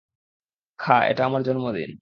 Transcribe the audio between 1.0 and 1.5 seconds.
এটা আমার